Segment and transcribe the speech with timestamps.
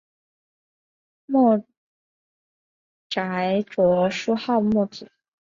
[1.27, 1.63] 墨
[3.07, 5.11] 翟着书号墨子。